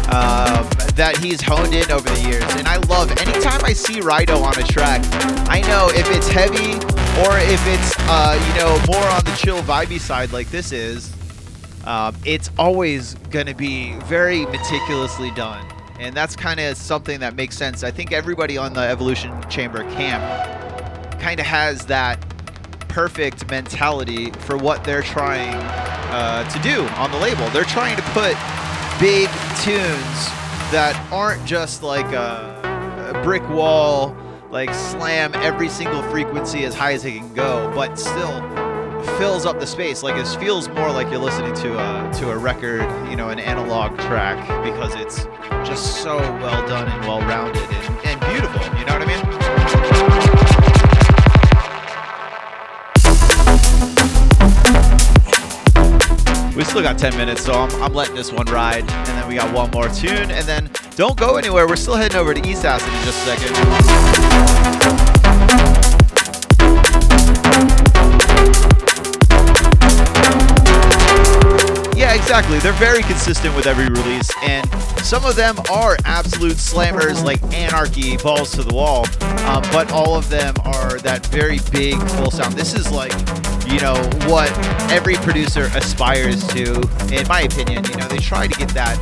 um, 0.08 0.64
that 0.96 1.18
he's 1.20 1.42
honed 1.42 1.74
in 1.74 1.90
over 1.90 2.08
the 2.08 2.22
years. 2.22 2.44
And 2.56 2.66
I 2.66 2.78
love 2.88 3.10
anytime 3.18 3.62
I 3.62 3.74
see 3.74 4.00
Rido 4.00 4.40
on 4.42 4.58
a 4.58 4.66
track, 4.66 5.02
I 5.50 5.60
know 5.68 5.90
if 5.90 6.08
it's 6.16 6.28
heavy 6.28 6.72
or 7.28 7.36
if 7.36 7.60
it's, 7.66 7.94
uh, 8.08 8.32
you 8.48 8.60
know, 8.60 8.80
more 8.90 9.06
on 9.12 9.24
the 9.24 9.36
chill, 9.36 9.60
vibey 9.60 10.00
side 10.00 10.32
like 10.32 10.48
this 10.50 10.72
is, 10.72 11.15
um, 11.86 12.16
it's 12.24 12.50
always 12.58 13.14
going 13.30 13.46
to 13.46 13.54
be 13.54 13.92
very 14.04 14.44
meticulously 14.46 15.30
done. 15.32 15.64
And 15.98 16.14
that's 16.14 16.36
kind 16.36 16.60
of 16.60 16.76
something 16.76 17.20
that 17.20 17.36
makes 17.36 17.56
sense. 17.56 17.82
I 17.82 17.90
think 17.90 18.12
everybody 18.12 18.58
on 18.58 18.74
the 18.74 18.80
Evolution 18.80 19.32
Chamber 19.48 19.82
camp 19.92 20.22
kind 21.20 21.40
of 21.40 21.46
has 21.46 21.86
that 21.86 22.20
perfect 22.88 23.48
mentality 23.50 24.30
for 24.30 24.56
what 24.56 24.84
they're 24.84 25.02
trying 25.02 25.54
uh, 25.54 26.48
to 26.50 26.58
do 26.60 26.82
on 26.96 27.10
the 27.12 27.18
label. 27.18 27.48
They're 27.50 27.64
trying 27.64 27.96
to 27.96 28.02
put 28.02 28.34
big 29.00 29.28
tunes 29.62 30.30
that 30.72 31.08
aren't 31.12 31.44
just 31.46 31.82
like 31.82 32.06
a, 32.12 33.12
a 33.14 33.22
brick 33.22 33.48
wall, 33.48 34.16
like 34.50 34.74
slam 34.74 35.32
every 35.36 35.68
single 35.68 36.02
frequency 36.04 36.64
as 36.64 36.74
high 36.74 36.92
as 36.92 37.04
it 37.04 37.12
can 37.12 37.32
go, 37.34 37.70
but 37.74 37.98
still 37.98 38.65
fills 39.18 39.46
up 39.46 39.58
the 39.60 39.66
space. 39.66 40.02
Like 40.02 40.16
it 40.16 40.26
feels 40.38 40.68
more 40.68 40.90
like 40.90 41.10
you're 41.10 41.18
listening 41.18 41.54
to 41.54 41.78
a 41.78 42.12
to 42.18 42.30
a 42.30 42.36
record, 42.36 42.82
you 43.10 43.16
know, 43.16 43.28
an 43.30 43.38
analog 43.38 43.98
track 44.00 44.38
because 44.64 44.94
it's 44.94 45.24
just 45.66 46.02
so 46.02 46.18
well 46.18 46.66
done 46.68 46.88
and 46.88 47.00
well 47.02 47.20
rounded 47.20 47.62
and, 47.62 48.06
and 48.06 48.20
beautiful. 48.32 48.60
You 48.78 48.84
know 48.84 48.98
what 48.98 49.02
I 49.02 49.06
mean? 49.06 49.26
We 56.56 56.64
still 56.64 56.82
got 56.82 56.98
10 56.98 57.16
minutes, 57.18 57.44
so 57.44 57.52
I'm, 57.52 57.82
I'm 57.82 57.92
letting 57.92 58.14
this 58.14 58.32
one 58.32 58.46
ride. 58.46 58.90
And 58.90 59.08
then 59.08 59.28
we 59.28 59.34
got 59.34 59.52
one 59.52 59.70
more 59.72 59.88
tune. 59.88 60.30
And 60.30 60.46
then 60.46 60.70
don't 60.96 61.16
go 61.16 61.36
anywhere. 61.36 61.68
We're 61.68 61.76
still 61.76 61.96
heading 61.96 62.16
over 62.16 62.32
to 62.32 62.48
East 62.48 62.64
Acid 62.64 62.88
in 62.88 63.04
just 63.04 63.26
a 63.26 63.36
second. 63.36 65.05
Exactly. 72.26 72.58
They're 72.58 72.72
very 72.72 73.02
consistent 73.04 73.54
with 73.54 73.68
every 73.68 73.86
release, 73.86 74.28
and 74.42 74.68
some 75.04 75.24
of 75.24 75.36
them 75.36 75.56
are 75.70 75.96
absolute 76.04 76.56
slammers 76.56 77.22
like 77.22 77.40
Anarchy, 77.54 78.16
Balls 78.16 78.50
to 78.52 78.64
the 78.64 78.74
Wall, 78.74 79.06
um, 79.46 79.62
but 79.70 79.92
all 79.92 80.16
of 80.16 80.28
them 80.28 80.52
are 80.64 80.98
that 80.98 81.24
very 81.26 81.60
big 81.70 81.96
full 82.16 82.32
sound. 82.32 82.54
This 82.54 82.74
is 82.74 82.90
like, 82.90 83.12
you 83.70 83.78
know, 83.78 83.94
what 84.26 84.50
every 84.90 85.14
producer 85.14 85.70
aspires 85.76 86.44
to, 86.48 86.80
in 87.14 87.28
my 87.28 87.42
opinion. 87.42 87.84
You 87.84 87.96
know, 87.96 88.08
they 88.08 88.18
try 88.18 88.48
to 88.48 88.58
get 88.58 88.70
that 88.70 89.00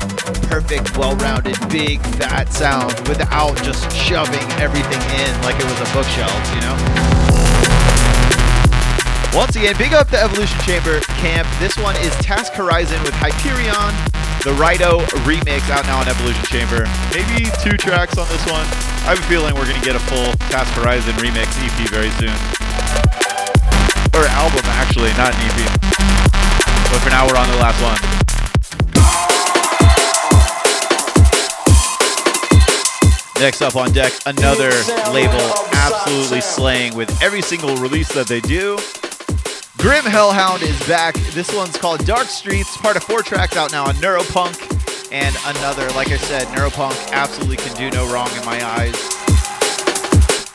perfect, 0.50 0.94
well 0.98 1.16
rounded, 1.16 1.56
big, 1.70 2.00
fat 2.18 2.52
sound 2.52 2.92
without 3.08 3.56
just 3.62 3.90
shoving 3.96 4.46
everything 4.60 5.00
in 5.00 5.42
like 5.42 5.56
it 5.56 5.64
was 5.64 5.80
a 5.80 5.94
bookshelf, 5.94 6.54
you 6.54 6.60
know? 6.60 7.13
Once 9.34 9.56
again, 9.56 9.74
big 9.76 9.92
up 9.92 10.06
the 10.14 10.20
Evolution 10.22 10.54
Chamber 10.60 11.00
camp. 11.18 11.42
This 11.58 11.76
one 11.76 11.96
is 12.06 12.14
Task 12.22 12.52
Horizon 12.52 13.02
with 13.02 13.10
Hyperion, 13.18 13.90
the 14.46 14.54
Rido 14.54 15.02
remix 15.26 15.66
out 15.74 15.82
now 15.90 15.98
on 15.98 16.06
Evolution 16.06 16.46
Chamber. 16.46 16.86
Maybe 17.10 17.50
two 17.58 17.74
tracks 17.74 18.14
on 18.14 18.30
this 18.30 18.46
one. 18.46 18.62
I 19.02 19.10
have 19.10 19.18
a 19.18 19.26
feeling 19.26 19.58
we're 19.58 19.66
going 19.66 19.74
to 19.74 19.82
get 19.82 19.98
a 19.98 20.04
full 20.06 20.30
Task 20.54 20.70
Horizon 20.78 21.18
remix 21.18 21.50
EP 21.66 21.74
very 21.90 22.14
soon. 22.14 22.30
Or 24.14 24.22
album, 24.38 24.62
actually, 24.78 25.10
not 25.18 25.34
an 25.34 25.42
EP. 25.50 25.66
But 26.94 27.02
for 27.02 27.10
now, 27.10 27.26
we're 27.26 27.34
on 27.34 27.50
to 27.50 27.58
the 27.58 27.58
last 27.58 27.82
one. 27.82 27.98
Next 33.42 33.62
up 33.62 33.74
on 33.74 33.90
deck, 33.90 34.12
another 34.26 34.70
label 35.10 35.42
absolutely 35.74 36.40
slaying 36.40 36.94
with 36.94 37.10
every 37.20 37.42
single 37.42 37.74
release 37.76 38.14
that 38.14 38.28
they 38.28 38.38
do. 38.40 38.78
Grim 39.84 40.06
Hellhound 40.06 40.62
is 40.62 40.88
back. 40.88 41.14
This 41.32 41.54
one's 41.54 41.76
called 41.76 42.06
Dark 42.06 42.28
Streets, 42.28 42.74
part 42.78 42.96
of 42.96 43.02
four 43.02 43.20
tracks 43.20 43.54
out 43.54 43.70
now 43.70 43.84
on 43.84 43.94
Neuropunk. 43.96 44.56
And 45.12 45.36
another, 45.44 45.86
like 45.90 46.10
I 46.10 46.16
said, 46.16 46.46
Neuropunk 46.48 47.12
absolutely 47.12 47.58
can 47.58 47.76
do 47.76 47.90
no 47.90 48.10
wrong 48.10 48.30
in 48.34 48.42
my 48.46 48.64
eyes, 48.64 48.94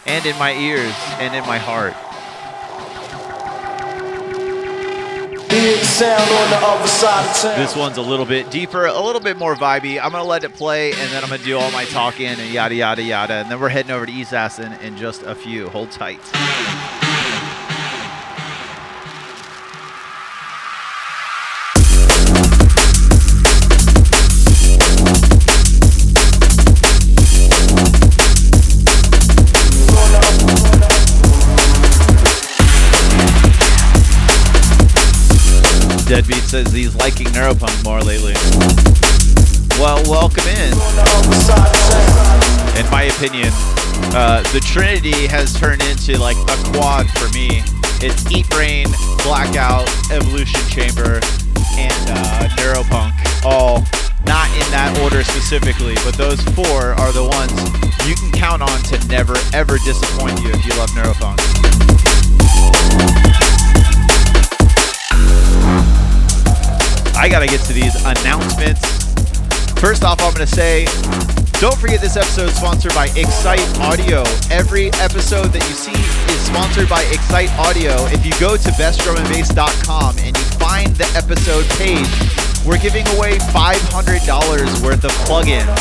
and 0.07 0.25
in 0.25 0.35
my 0.39 0.53
ears, 0.53 0.95
and 1.19 1.35
in 1.35 1.45
my 1.45 1.59
heart. 1.59 1.93
On 5.51 6.49
the 6.49 6.59
other 6.63 6.87
side 6.87 7.29
of 7.29 7.37
town. 7.37 7.59
This 7.59 7.75
one's 7.75 7.97
a 7.97 8.01
little 8.01 8.25
bit 8.25 8.49
deeper, 8.49 8.87
a 8.87 8.99
little 8.99 9.21
bit 9.21 9.37
more 9.37 9.53
vibey. 9.53 10.03
I'm 10.03 10.11
gonna 10.11 10.23
let 10.23 10.43
it 10.43 10.55
play, 10.55 10.91
and 10.93 11.11
then 11.11 11.23
I'm 11.23 11.29
gonna 11.29 11.43
do 11.43 11.59
all 11.59 11.69
my 11.69 11.85
talking 11.85 12.25
and 12.25 12.51
yada 12.51 12.73
yada 12.73 13.03
yada. 13.03 13.33
And 13.35 13.51
then 13.51 13.59
we're 13.59 13.69
heading 13.69 13.91
over 13.91 14.07
to 14.07 14.11
East 14.11 14.29
Assassin 14.29 14.73
in 14.81 14.97
just 14.97 15.21
a 15.21 15.35
few. 15.35 15.69
Hold 15.69 15.91
tight. 15.91 16.19
Says 36.49 36.71
he's 36.71 36.95
liking 36.95 37.27
Neuropunk 37.27 37.85
more 37.85 38.01
lately. 38.01 38.33
Well, 39.77 40.01
welcome 40.09 40.49
in. 40.49 40.73
In 42.73 42.89
my 42.89 43.03
opinion, 43.13 43.53
uh, 44.17 44.41
the 44.51 44.59
Trinity 44.59 45.27
has 45.27 45.53
turned 45.53 45.83
into 45.83 46.17
like 46.17 46.37
a 46.49 46.57
quad 46.73 47.07
for 47.11 47.29
me. 47.37 47.61
It's 48.01 48.23
Eatbrain, 48.33 48.89
Blackout, 49.21 49.87
Evolution 50.09 50.65
Chamber, 50.73 51.21
and 51.77 52.09
uh, 52.17 52.49
Neuropunk. 52.57 53.13
All 53.45 53.85
not 54.25 54.49
in 54.57 54.65
that 54.73 54.97
order 55.03 55.23
specifically, 55.23 55.93
but 56.03 56.15
those 56.15 56.41
four 56.57 56.97
are 56.97 57.11
the 57.11 57.29
ones 57.29 57.53
you 58.09 58.15
can 58.15 58.31
count 58.31 58.63
on 58.63 58.81
to 58.89 58.97
never 59.07 59.37
ever 59.53 59.77
disappoint 59.85 60.41
you 60.41 60.49
if 60.49 60.65
you 60.65 60.73
love 60.81 60.89
Neuropunk. 60.97 61.37
I 67.19 67.27
gotta 67.27 67.47
get 67.47 67.59
to 67.67 67.73
these 67.73 67.95
announcements. 68.05 68.79
First 69.81 70.05
off, 70.05 70.21
I'm 70.23 70.31
gonna 70.31 70.47
say, 70.47 70.85
don't 71.59 71.75
forget 71.75 71.99
this 71.99 72.15
episode 72.15 72.47
is 72.47 72.55
sponsored 72.55 72.95
by 72.95 73.07
Excite 73.19 73.67
Audio. 73.81 74.23
Every 74.49 74.87
episode 75.03 75.51
that 75.51 75.59
you 75.67 75.75
see 75.75 75.99
is 76.31 76.39
sponsored 76.47 76.87
by 76.87 77.03
Excite 77.11 77.51
Audio. 77.59 77.91
If 78.15 78.25
you 78.25 78.31
go 78.39 78.55
to 78.55 78.69
bestdrumandbass.com 78.79 80.15
and 80.23 80.31
you 80.31 80.43
find 80.63 80.95
the 80.95 81.11
episode 81.11 81.67
page, 81.75 82.07
we're 82.63 82.79
giving 82.79 83.03
away 83.19 83.35
$500 83.51 84.79
worth 84.79 85.03
of 85.03 85.11
plugins 85.27 85.75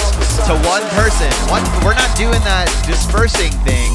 to 0.50 0.58
one 0.66 0.82
person. 0.98 1.30
One, 1.54 1.62
we're 1.86 1.94
not 1.94 2.10
doing 2.18 2.42
that 2.42 2.66
dispersing 2.82 3.54
thing. 3.62 3.94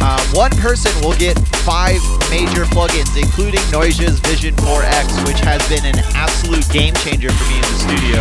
Uh, 0.00 0.22
one 0.32 0.50
person 0.62 0.92
will 1.02 1.16
get 1.16 1.38
five 1.66 1.98
major 2.30 2.64
plugins, 2.70 3.10
including 3.20 3.60
Noise's 3.70 4.20
Vision 4.20 4.54
4X, 4.56 5.26
which 5.26 5.40
has 5.40 5.66
been 5.68 5.84
an 5.84 5.98
absolute 6.14 6.68
game 6.70 6.94
changer 6.94 7.30
for 7.30 7.44
me 7.50 7.56
in 7.56 7.66
the 7.66 7.78
studio. 7.78 8.20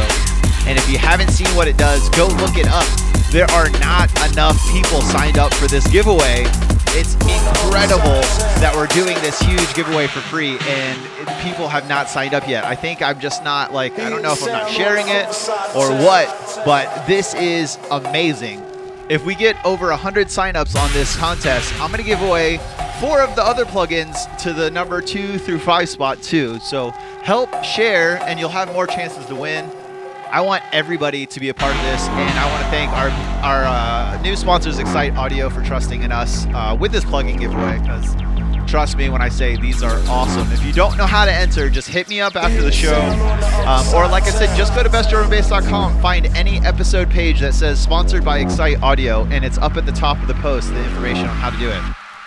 And 0.67 0.77
if 0.79 0.89
you 0.89 0.97
haven't 0.97 1.29
seen 1.29 1.47
what 1.55 1.67
it 1.67 1.77
does, 1.77 2.09
go 2.09 2.27
look 2.27 2.57
it 2.57 2.67
up. 2.67 2.87
There 3.31 3.49
are 3.51 3.69
not 3.79 4.09
enough 4.31 4.57
people 4.71 5.01
signed 5.01 5.37
up 5.37 5.53
for 5.53 5.67
this 5.67 5.85
giveaway. 5.91 6.45
It's 6.97 7.13
incredible 7.15 8.21
that 8.63 8.71
we're 8.73 8.87
doing 8.87 9.15
this 9.21 9.39
huge 9.41 9.73
giveaway 9.75 10.07
for 10.07 10.21
free 10.21 10.57
and 10.61 10.97
people 11.43 11.67
have 11.67 11.87
not 11.89 12.09
signed 12.09 12.33
up 12.33 12.47
yet. 12.47 12.63
I 12.63 12.75
think 12.75 13.01
I'm 13.01 13.19
just 13.19 13.43
not 13.43 13.73
like, 13.73 13.99
I 13.99 14.09
don't 14.09 14.21
know 14.21 14.31
if 14.31 14.41
I'm 14.43 14.49
not 14.49 14.71
sharing 14.71 15.05
it 15.09 15.27
or 15.75 15.91
what, 16.03 16.27
but 16.65 17.05
this 17.05 17.33
is 17.35 17.77
amazing. 17.91 18.63
If 19.07 19.23
we 19.23 19.35
get 19.35 19.63
over 19.63 19.89
100 19.89 20.27
signups 20.27 20.75
on 20.75 20.91
this 20.91 21.15
contest, 21.15 21.71
I'm 21.79 21.91
going 21.91 22.01
to 22.01 22.03
give 22.03 22.21
away 22.21 22.57
four 22.99 23.21
of 23.21 23.35
the 23.35 23.43
other 23.43 23.63
plugins 23.63 24.15
to 24.39 24.51
the 24.51 24.71
number 24.71 24.99
two 24.99 25.37
through 25.37 25.59
five 25.59 25.89
spot 25.89 26.23
too. 26.23 26.57
So 26.59 26.89
help 27.21 27.63
share 27.63 28.17
and 28.23 28.39
you'll 28.39 28.49
have 28.49 28.73
more 28.73 28.87
chances 28.87 29.27
to 29.27 29.35
win. 29.35 29.69
I 30.31 30.41
want 30.41 30.63
everybody 30.71 31.27
to 31.27 31.39
be 31.39 31.49
a 31.49 31.53
part 31.53 31.75
of 31.75 31.81
this, 31.83 32.01
and 32.07 32.39
I 32.39 32.51
want 32.51 32.63
to 32.63 32.69
thank 32.71 32.91
our 32.93 33.09
our 33.45 33.63
uh, 33.63 34.21
new 34.23 34.35
sponsors, 34.35 34.79
Excite 34.79 35.15
Audio, 35.15 35.51
for 35.51 35.63
trusting 35.63 36.01
in 36.01 36.11
us 36.11 36.47
uh, 36.47 36.75
with 36.77 36.91
this 36.91 37.05
plugin 37.05 37.39
giveaway. 37.39 37.79
Because 37.79 38.15
trust 38.67 38.97
me 38.97 39.09
when 39.09 39.21
I 39.21 39.29
say 39.29 39.55
these 39.55 39.83
are 39.83 39.99
awesome. 40.07 40.51
If 40.51 40.63
you 40.63 40.73
don't 40.73 40.97
know 40.97 41.05
how 41.05 41.25
to 41.25 41.31
enter, 41.31 41.69
just 41.69 41.87
hit 41.87 42.09
me 42.09 42.21
up 42.21 42.35
after 42.35 42.61
the 42.61 42.71
show, 42.71 42.99
um, 43.65 43.87
or 43.93 44.07
like 44.07 44.23
I 44.23 44.31
said, 44.31 44.55
just 44.57 44.73
go 44.75 44.83
to 44.83 44.89
bestdrumandbass.com, 44.89 46.01
find 46.01 46.25
any 46.37 46.59
episode 46.59 47.09
page 47.09 47.39
that 47.39 47.53
says 47.53 47.79
sponsored 47.79 48.23
by 48.23 48.39
Excite 48.39 48.81
Audio, 48.81 49.25
and 49.25 49.45
it's 49.45 49.57
up 49.57 49.77
at 49.77 49.85
the 49.85 49.91
top 49.91 50.21
of 50.21 50.27
the 50.27 50.33
post 50.35 50.69
the 50.69 50.83
information 50.83 51.27
on 51.27 51.35
how 51.35 51.49
to 51.49 51.57
do 51.57 51.69
it. 51.69 51.81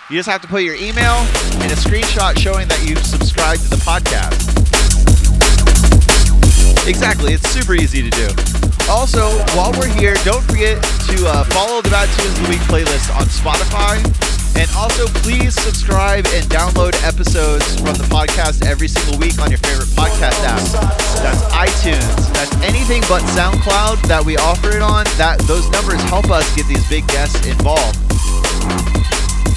You 0.09 0.17
just 0.17 0.29
have 0.29 0.41
to 0.41 0.47
put 0.47 0.63
your 0.63 0.75
email 0.75 1.15
and 1.61 1.71
a 1.71 1.75
screenshot 1.75 2.37
showing 2.37 2.67
that 2.67 2.83
you've 2.87 3.05
subscribed 3.05 3.61
to 3.63 3.69
the 3.69 3.75
podcast. 3.77 4.57
Exactly, 6.87 7.33
it's 7.33 7.47
super 7.49 7.75
easy 7.75 8.01
to 8.01 8.09
do. 8.09 8.27
Also, 8.89 9.29
while 9.55 9.71
we're 9.73 9.87
here, 9.87 10.15
don't 10.23 10.43
forget 10.43 10.81
to 10.81 11.27
uh, 11.27 11.43
follow 11.45 11.81
the 11.81 11.89
Bad 11.89 12.09
Tunes 12.17 12.39
of 12.39 12.43
the 12.45 12.49
Week 12.49 12.61
playlist 12.61 13.15
on 13.15 13.25
Spotify. 13.27 14.28
And 14.59 14.69
also, 14.75 15.07
please 15.23 15.55
subscribe 15.55 16.27
and 16.35 16.43
download 16.51 16.91
episodes 17.07 17.63
from 17.79 17.95
the 17.95 18.03
podcast 18.11 18.67
every 18.67 18.89
single 18.89 19.17
week 19.17 19.39
on 19.39 19.49
your 19.49 19.59
favorite 19.63 19.87
podcast 19.95 20.35
app. 20.43 20.59
That's 21.23 21.39
iTunes. 21.55 22.27
That's 22.35 22.51
anything 22.67 22.99
but 23.07 23.23
SoundCloud 23.39 24.03
that 24.11 24.19
we 24.19 24.35
offer 24.35 24.75
it 24.75 24.81
on. 24.83 25.05
That 25.15 25.39
those 25.47 25.63
numbers 25.71 26.03
help 26.11 26.27
us 26.29 26.43
get 26.59 26.67
these 26.67 26.83
big 26.91 27.07
guests 27.07 27.39
involved. 27.47 27.95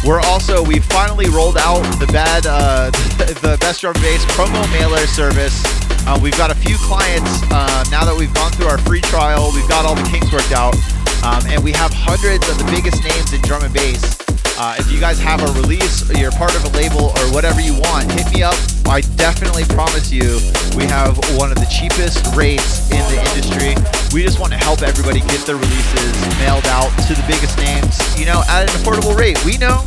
We're 0.07 0.23
also 0.23 0.63
we 0.63 0.79
finally 0.79 1.27
rolled 1.35 1.59
out 1.59 1.83
the 1.99 2.07
bad 2.07 2.47
uh, 2.47 2.91
the 3.43 3.59
best 3.59 3.81
drum 3.83 3.99
bass 3.99 4.23
promo 4.39 4.63
mailer 4.71 5.03
service. 5.11 5.67
Uh, 6.07 6.15
we've 6.23 6.39
got 6.39 6.55
a 6.55 6.59
few 6.63 6.79
clients 6.79 7.43
uh, 7.51 7.83
now 7.91 8.07
that 8.07 8.15
we've 8.15 8.35
gone 8.35 8.53
through 8.55 8.71
our 8.71 8.79
free 8.87 9.03
trial. 9.03 9.51
We've 9.51 9.69
got 9.69 9.85
all 9.85 9.99
the 9.99 10.07
kinks 10.07 10.31
worked 10.31 10.55
out, 10.55 10.79
um, 11.27 11.43
and 11.51 11.59
we 11.59 11.75
have 11.75 11.91
hundreds 11.91 12.47
of 12.47 12.55
the 12.55 12.71
biggest 12.71 13.03
names 13.03 13.35
in 13.35 13.43
drum 13.43 13.67
and 13.67 13.75
bass. 13.75 14.32
Uh, 14.63 14.79
if 14.79 14.87
you 14.95 15.03
guys 15.03 15.19
have 15.19 15.43
a 15.43 15.51
release, 15.59 16.07
or 16.07 16.15
you're 16.15 16.31
part 16.39 16.55
of 16.55 16.63
a 16.63 16.71
label, 16.79 17.11
or 17.19 17.25
whatever 17.35 17.59
you 17.59 17.75
want, 17.83 18.07
hit 18.15 18.31
me 18.31 18.47
up. 18.47 18.55
I 18.87 19.03
definitely 19.19 19.67
promise 19.75 20.15
you, 20.15 20.39
we 20.79 20.87
have 20.87 21.19
one 21.35 21.51
of 21.51 21.59
the 21.59 21.67
cheapest 21.67 22.23
rates 22.39 22.87
in 22.95 23.03
the 23.11 23.19
industry. 23.35 23.75
We 24.15 24.23
just 24.23 24.39
want 24.39 24.55
to 24.55 24.61
help 24.63 24.87
everybody 24.87 25.19
get 25.27 25.43
their 25.51 25.59
releases 25.59 26.15
mailed 26.39 26.63
out 26.71 26.95
to 27.11 27.13
the 27.19 27.27
biggest 27.27 27.59
names, 27.59 27.99
you 28.15 28.23
know, 28.23 28.47
at 28.47 28.71
an 28.71 28.75
affordable 28.79 29.19
rate. 29.19 29.35
We 29.43 29.59
know 29.59 29.83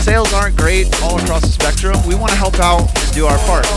sales 0.00 0.32
aren't 0.32 0.56
great 0.56 0.88
all 1.04 1.20
across 1.20 1.44
the 1.44 1.52
spectrum. 1.52 2.00
We 2.08 2.16
want 2.16 2.32
to 2.32 2.40
help 2.40 2.56
out 2.56 2.88
and 2.88 3.12
do 3.12 3.28
our 3.28 3.36
part. 3.44 3.68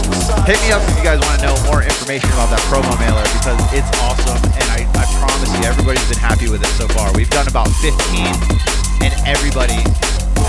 Hit 0.47 0.55
me 0.63 0.71
up 0.71 0.79
if 0.87 0.95
you 0.95 1.03
guys 1.03 1.19
want 1.19 1.35
to 1.35 1.51
know 1.51 1.55
more 1.67 1.83
information 1.83 2.31
about 2.39 2.47
that 2.55 2.63
promo 2.71 2.95
mailer 2.95 3.27
because 3.43 3.59
it's 3.75 3.91
awesome 4.07 4.39
and 4.55 4.67
I, 4.71 4.87
I 4.95 5.03
promise 5.19 5.51
you 5.51 5.67
everybody's 5.67 6.07
been 6.07 6.23
happy 6.23 6.47
with 6.47 6.63
it 6.63 6.71
so 6.79 6.87
far. 6.95 7.11
We've 7.11 7.27
done 7.27 7.51
about 7.51 7.67
15 7.83 7.91
and 9.03 9.11
everybody 9.27 9.83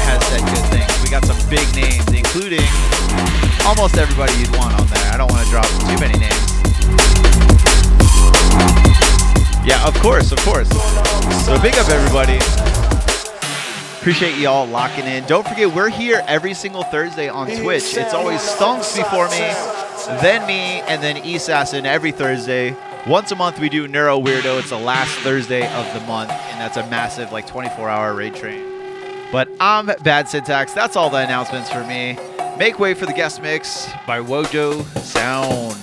has 0.06 0.22
said 0.26 0.40
good 0.40 0.64
things. 0.70 0.90
We 1.02 1.10
got 1.10 1.24
some 1.24 1.38
big 1.48 1.66
names, 1.74 2.06
including 2.12 2.66
almost 3.66 3.96
everybody 3.96 4.32
you'd 4.38 4.54
want 4.56 4.78
on 4.78 4.86
there. 4.88 5.12
I 5.12 5.16
don't 5.16 5.30
want 5.30 5.44
to 5.44 5.50
drop 5.50 5.66
too 5.88 5.98
many 5.98 6.18
names. 6.18 6.50
Yeah, 9.66 9.86
of 9.86 9.94
course, 10.00 10.32
of 10.32 10.38
course. 10.40 10.68
So 11.44 11.60
big 11.60 11.74
up 11.76 11.88
everybody. 11.88 12.38
Appreciate 14.00 14.38
y'all 14.38 14.66
locking 14.66 15.04
in. 15.04 15.24
Don't 15.26 15.46
forget, 15.46 15.74
we're 15.74 15.90
here 15.90 16.22
every 16.26 16.54
single 16.54 16.82
Thursday 16.84 17.28
on 17.28 17.46
Twitch. 17.48 17.94
It's 17.96 18.14
always 18.14 18.40
Stonks 18.40 18.96
before 18.96 19.28
me, 19.28 19.40
then 20.22 20.46
me, 20.46 20.80
and 20.88 21.02
then 21.02 21.18
Assassin 21.18 21.84
every 21.84 22.10
Thursday. 22.10 22.74
Once 23.06 23.30
a 23.30 23.36
month, 23.36 23.58
we 23.58 23.68
do 23.68 23.86
Neuro 23.86 24.18
Weirdo. 24.18 24.58
It's 24.58 24.70
the 24.70 24.78
last 24.78 25.14
Thursday 25.18 25.66
of 25.74 25.92
the 25.92 26.00
month, 26.06 26.30
and 26.30 26.60
that's 26.60 26.78
a 26.78 26.86
massive, 26.88 27.30
like, 27.30 27.46
24 27.46 27.90
hour 27.90 28.14
raid 28.14 28.34
train. 28.34 28.69
But 29.32 29.48
I'm 29.60 29.86
Bad 30.02 30.28
Syntax. 30.28 30.72
That's 30.72 30.96
all 30.96 31.08
the 31.08 31.18
announcements 31.18 31.70
for 31.70 31.84
me. 31.84 32.18
Make 32.58 32.78
way 32.80 32.94
for 32.94 33.06
the 33.06 33.12
guest 33.12 33.40
mix 33.40 33.88
by 34.06 34.20
Wojo 34.20 34.84
Sound. 34.98 35.76